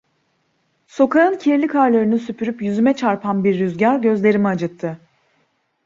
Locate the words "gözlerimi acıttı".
3.99-4.97